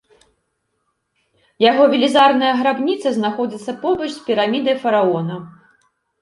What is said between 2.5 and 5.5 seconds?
грабніца знаходзіцца побач з пірамідай фараона.